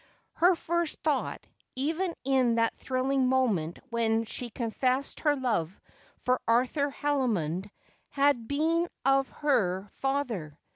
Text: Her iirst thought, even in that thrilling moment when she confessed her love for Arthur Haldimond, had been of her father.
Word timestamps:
Her 0.33 0.55
iirst 0.55 0.97
thought, 1.03 1.45
even 1.75 2.15
in 2.23 2.55
that 2.55 2.75
thrilling 2.75 3.27
moment 3.27 3.77
when 3.91 4.25
she 4.25 4.49
confessed 4.49 5.19
her 5.19 5.35
love 5.35 5.79
for 6.17 6.41
Arthur 6.47 6.89
Haldimond, 6.89 7.69
had 8.09 8.47
been 8.47 8.89
of 9.05 9.29
her 9.29 9.87
father. 9.99 10.57